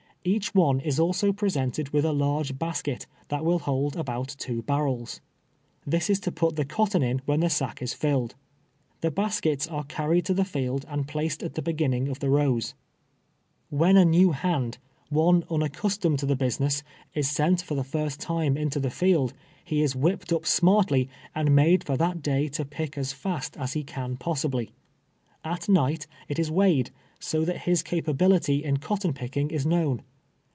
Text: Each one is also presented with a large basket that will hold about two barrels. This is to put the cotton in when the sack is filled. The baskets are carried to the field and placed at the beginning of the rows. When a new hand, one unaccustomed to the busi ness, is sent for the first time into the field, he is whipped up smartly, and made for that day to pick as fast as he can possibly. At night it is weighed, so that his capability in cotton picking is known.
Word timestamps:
Each 0.23 0.53
one 0.53 0.81
is 0.81 0.99
also 0.99 1.33
presented 1.33 1.89
with 1.89 2.05
a 2.05 2.13
large 2.13 2.59
basket 2.59 3.07
that 3.29 3.43
will 3.43 3.57
hold 3.57 3.95
about 3.95 4.27
two 4.37 4.61
barrels. 4.61 5.19
This 5.83 6.11
is 6.11 6.19
to 6.19 6.31
put 6.31 6.55
the 6.57 6.63
cotton 6.63 7.01
in 7.01 7.23
when 7.25 7.39
the 7.39 7.49
sack 7.49 7.81
is 7.81 7.95
filled. 7.95 8.35
The 8.99 9.09
baskets 9.09 9.65
are 9.67 9.83
carried 9.83 10.23
to 10.27 10.35
the 10.35 10.45
field 10.45 10.85
and 10.87 11.07
placed 11.07 11.41
at 11.41 11.55
the 11.55 11.63
beginning 11.63 12.07
of 12.07 12.19
the 12.19 12.29
rows. 12.29 12.75
When 13.71 13.97
a 13.97 14.05
new 14.05 14.31
hand, 14.33 14.77
one 15.09 15.43
unaccustomed 15.49 16.19
to 16.19 16.27
the 16.27 16.37
busi 16.37 16.59
ness, 16.59 16.83
is 17.15 17.27
sent 17.27 17.63
for 17.63 17.73
the 17.73 17.83
first 17.83 18.19
time 18.19 18.55
into 18.55 18.79
the 18.79 18.91
field, 18.91 19.33
he 19.65 19.81
is 19.81 19.95
whipped 19.95 20.31
up 20.31 20.45
smartly, 20.45 21.09
and 21.33 21.55
made 21.55 21.83
for 21.83 21.97
that 21.97 22.21
day 22.21 22.47
to 22.49 22.63
pick 22.63 22.95
as 22.95 23.11
fast 23.11 23.57
as 23.57 23.73
he 23.73 23.83
can 23.83 24.17
possibly. 24.17 24.69
At 25.43 25.67
night 25.67 26.05
it 26.27 26.37
is 26.37 26.51
weighed, 26.51 26.91
so 27.19 27.43
that 27.43 27.61
his 27.61 27.81
capability 27.81 28.63
in 28.63 28.77
cotton 28.77 29.13
picking 29.13 29.49
is 29.49 29.65
known. 29.65 30.03